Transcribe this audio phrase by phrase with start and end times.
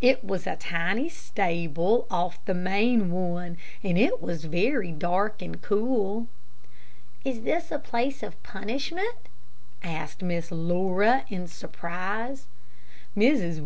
[0.00, 5.60] It was a tiny stable off the main one, and it was very dark and
[5.60, 6.26] cool.
[7.22, 9.14] "Is this a place of punishment?"
[9.82, 12.46] asked Miss Laura, in surprise.
[13.14, 13.54] Mrs.